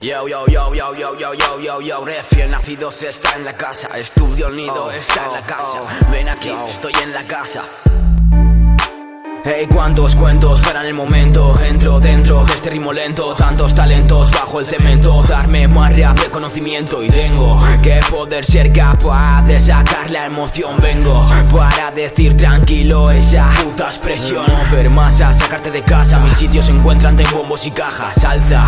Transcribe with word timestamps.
Yo, 0.00 0.28
yo, 0.28 0.46
yo, 0.46 0.72
yo, 0.72 0.94
yo, 0.94 1.16
yo, 1.16 1.34
yo, 1.34 1.60
yo, 1.60 1.80
yo, 1.80 2.04
recién 2.04 2.52
nacidos 2.52 3.02
está 3.02 3.34
en 3.34 3.44
la 3.44 3.54
casa, 3.54 3.98
estudio 3.98 4.48
nido 4.50 4.84
Oh, 4.84 4.90
está 4.92 5.26
en 5.26 5.32
la 5.32 5.40
oh, 5.40 5.44
casa, 5.44 5.82
oh, 5.82 6.12
ven 6.12 6.28
aquí, 6.28 6.50
yo. 6.50 6.66
estoy 6.68 6.92
en 7.02 7.12
la 7.12 7.26
casa. 7.26 7.64
Hey, 9.44 9.66
cuántos 9.72 10.14
cuentos 10.14 10.60
paran 10.60 10.84
el 10.84 10.94
momento 10.94 11.58
Entro 11.60 11.98
dentro 11.98 12.36
de 12.36 12.37
ritmo 12.68 12.92
lento 12.92 13.34
Tantos 13.34 13.74
talentos 13.74 14.30
bajo 14.30 14.60
el 14.60 14.66
cemento. 14.66 15.22
Darme 15.28 15.68
más 15.68 15.96
rap 15.96 16.18
de 16.18 16.30
conocimiento 16.30 17.02
Y 17.02 17.08
tengo 17.08 17.60
que 17.82 18.00
poder 18.10 18.44
ser 18.44 18.72
capaz 18.72 19.44
De 19.44 19.58
sacar 19.58 20.10
la 20.10 20.26
emoción. 20.26 20.76
Vengo 20.80 21.26
para 21.52 21.90
decir 21.90 22.36
tranquilo 22.36 23.10
Esa 23.10 23.48
puta 23.62 23.84
expresión. 23.84 24.44
Mover 24.46 24.90
masa, 24.90 25.32
sacarte 25.32 25.70
de 25.70 25.82
casa 25.82 26.18
Mis 26.20 26.34
sitios 26.34 26.66
se 26.66 26.72
encuentran 26.72 27.16
de 27.16 27.24
bombos 27.26 27.66
y 27.66 27.70
cajas. 27.70 28.24
Alza 28.24 28.64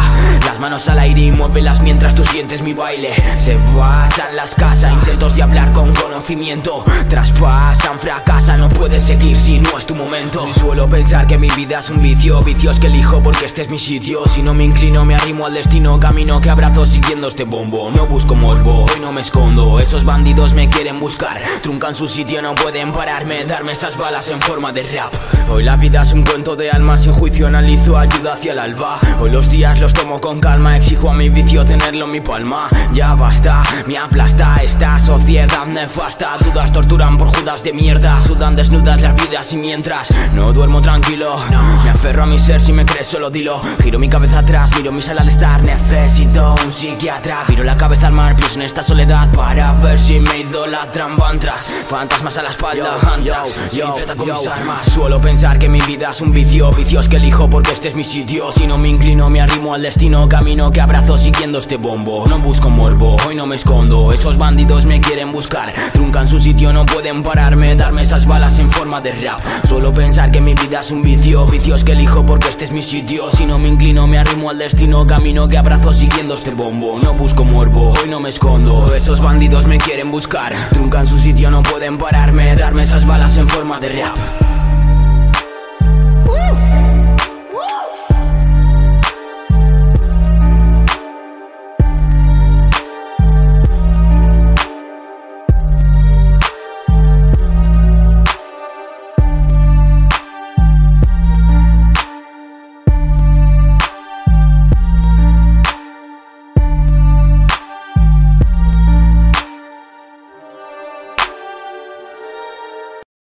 las 0.46 0.58
manos 0.58 0.88
al 0.88 0.98
aire 0.98 1.22
y 1.22 1.32
muévelas 1.32 1.82
Mientras 1.82 2.14
tú 2.14 2.24
sientes 2.24 2.62
mi 2.62 2.72
baile. 2.72 3.14
Se 3.38 3.56
pasan 3.77 4.36
las 4.36 4.55
casas 4.55 4.92
Intentos 4.94 5.36
de 5.36 5.42
hablar 5.42 5.72
con 5.72 5.94
conocimiento. 5.94 6.84
Traspasan, 7.08 7.98
fracasan 7.98 8.60
No 8.60 8.69
puedes 8.69 9.05
seguir 9.05 9.36
si 9.36 9.58
no 9.58 9.78
es 9.78 9.86
tu 9.86 9.94
momento. 9.94 10.46
Suelo 10.55 10.88
pensar 10.88 11.27
que 11.27 11.38
mi 11.38 11.50
vida 11.50 11.80
es 11.80 11.91
un 11.91 12.00
vicio 12.00 12.42
Vicios 12.42 12.80
que 12.80 12.86
elijo 12.86 13.22
porque 13.22 13.44
este 13.44 13.62
es 13.62 13.69
mi 13.69 13.78
sitio 13.78 13.89
Si 13.90 14.40
no 14.40 14.54
me 14.54 14.62
inclino 14.62 15.04
me 15.04 15.16
arrimo 15.16 15.46
al 15.46 15.54
destino. 15.54 15.98
Camino 15.98 16.40
que 16.40 16.48
abrazo 16.48 16.86
siguiendo 16.86 17.26
este 17.26 17.42
bombo. 17.42 17.90
No 17.90 18.06
busco 18.06 18.36
morbo, 18.36 18.84
hoy 18.84 19.00
no 19.00 19.10
me 19.10 19.20
escondo. 19.20 19.80
Esos 19.80 20.04
bandidos 20.04 20.54
me 20.54 20.70
quieren 20.70 21.00
buscar. 21.00 21.42
Truncan 21.60 21.96
su 21.96 22.06
sitio, 22.06 22.40
no 22.40 22.54
pueden 22.54 22.92
pararme. 22.92 23.44
Darme 23.46 23.72
esas 23.72 23.96
balas 23.96 24.30
en 24.30 24.40
forma 24.42 24.70
de 24.70 24.84
rap. 24.84 25.12
Hoy 25.48 25.64
la 25.64 25.76
vida 25.76 26.02
es 26.02 26.12
un 26.12 26.22
cuento 26.22 26.54
de 26.54 26.70
alma 26.70 26.96
Sin 26.96 27.10
juicio 27.10 27.48
analizo 27.48 27.98
ayuda 27.98 28.34
hacia 28.34 28.52
el 28.52 28.60
alba. 28.60 29.00
Hoy 29.19 29.32
los 29.32 29.50
días 29.50 29.80
los 29.80 29.92
tomo 29.92 30.20
con 30.20 30.38
calma. 30.38 30.77
Exijo 30.77 31.10
a 31.10 31.14
mi 31.14 31.28
vicio 31.28 31.64
tenerlo 31.64 32.04
en 32.04 32.12
mi 32.12 32.20
palma. 32.20 32.69
Ya 32.92 33.16
basta, 33.16 33.60
me 33.88 33.98
aplasta 33.98 34.58
esta 34.62 35.00
sociedad 35.00 35.66
nefasta. 35.66 36.38
Dudas 36.38 36.72
torturan 36.72 37.19
por 37.19 37.27
judas 37.27 37.64
de 37.64 37.72
mierda. 37.72 38.20
Sudan 38.20 38.54
desnudas 38.54 39.00
las 39.02 39.16
vidas 39.16 39.52
y 39.52 39.56
mientras 39.56 40.10
No 40.34 40.52
duermo 40.52 40.80
tranquilo 40.80 41.36
Me 41.82 41.91
aferro 41.91 42.22
a 42.22 42.27
mi 42.27 42.38
ser, 42.38 42.60
si 42.60 42.72
me 42.72 42.86
crees 42.86 43.08
solo 43.08 43.30
dilo 43.30 43.60
Giro 43.82 43.98
mi 43.98 44.08
cabeza 44.08 44.38
atrás, 44.40 44.70
miro 44.76 44.92
mi 44.92 45.00
sala 45.00 45.22
al 45.22 45.28
estar. 45.28 45.62
Necesito 45.62 46.54
un 46.64 46.72
psiquiatra. 46.72 47.44
Viro 47.48 47.64
la 47.64 47.76
cabeza 47.76 48.08
al 48.08 48.12
mar, 48.12 48.34
pienso 48.34 48.56
en 48.56 48.62
esta 48.62 48.82
soledad 48.82 49.30
Para 49.32 49.72
ver 49.74 49.98
si 49.98 50.20
me 50.20 50.40
idolatran 50.40 51.16
Van 51.16 51.38
tras. 51.38 51.62
Fantasmas 51.88 52.36
a 52.38 52.42
la 52.42 52.50
espalda 52.50 52.96
Andas, 53.14 53.72
yo, 53.72 53.96
con 54.16 54.28
mis 54.28 54.46
armas. 54.46 54.86
Suelo 54.86 55.20
pensar 55.20 55.58
que 55.58 55.68
mi 55.68 55.80
vida 55.82 56.10
es 56.10 56.20
un 56.20 56.30
vicio 56.30 56.70
Vicios 56.72 57.08
que 57.08 57.16
elijo 57.16 57.48
porque 57.48 57.72
este 57.72 57.88
es 57.88 57.94
mi 57.94 58.04
sitio. 58.04 58.52
Si 58.52 58.66
no 58.66 58.78
me 58.78 58.88
inclino, 58.88 59.30
me 59.30 59.41
arrimo 59.41 59.74
al 59.74 59.82
destino. 59.82 60.28
Camino 60.28 60.70
que 60.70 60.80
abrazo 60.80 61.16
siguiendo 61.16 61.58
este 61.58 61.76
bombo. 61.76 62.26
No 62.26 62.38
busco 62.38 62.70
morbo, 62.70 63.16
hoy 63.26 63.34
no 63.34 63.46
me 63.46 63.56
escondo. 63.56 64.12
Esos 64.12 64.38
bandidos 64.38 64.84
me 64.84 65.00
quieren 65.00 65.32
buscar. 65.32 65.72
Truncan 65.92 66.28
su 66.28 66.41
sitio, 66.41 66.72
no 66.72 66.86
pueden 66.86 67.22
pararme. 67.22 67.76
Darme 67.76 68.02
esas 68.02 68.26
balas 68.26 68.58
en 68.58 68.70
forma 68.70 69.00
de 69.00 69.12
rap. 69.12 69.41
Suelo 69.66 69.92
pensar 69.92 70.30
que 70.30 70.41
mi 70.41 70.54
vida 70.54 70.80
es 70.80 70.91
un 70.91 71.02
vicio 71.02 71.46
Vicios 71.46 71.84
que 71.84 71.92
elijo 71.92 72.24
porque 72.24 72.48
este 72.48 72.64
es 72.64 72.72
mi 72.72 72.82
sitio. 72.82 73.30
Si 73.30 73.46
no 73.46 73.58
me 73.61 73.69
inclino, 73.69 74.06
me 74.06 74.19
arrimo 74.19 74.50
al 74.50 74.58
destino 74.58 75.05
Camino 75.05 75.47
que 75.47 75.58
abrazo 75.58 75.92
siguiendo 75.92 76.34
este 76.34 76.50
bombo. 76.53 76.98
No 76.98 77.12
busco 77.12 77.44
morbo, 77.44 77.92
hoy 77.92 78.08
no 78.08 78.20
me 78.20 78.28
escondo. 78.28 78.94
Esos 78.94 79.20
bandidos 79.20 79.66
me 79.66 79.78
quieren 79.78 80.11
buscar. 80.11 80.53
Truncan 80.70 81.06
su 81.06 81.19
sitio, 81.19 81.50
no 81.50 81.62
pueden 81.62 81.98
pararme 81.98 82.56
Darme 82.56 82.83
esas 82.83 83.06
balas 83.06 83.36
en 83.36 83.48
forma 83.48 83.78
de 83.81 83.88
rap 83.91 84.59